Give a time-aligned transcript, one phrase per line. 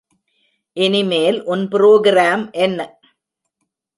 [0.77, 2.79] இனிமேல் உன் புரோகிராம் என்ன?